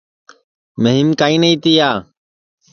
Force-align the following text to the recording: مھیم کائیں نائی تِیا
مھیم 0.81 1.07
کائیں 1.19 1.39
نائی 1.41 1.55
تِیا 1.63 1.89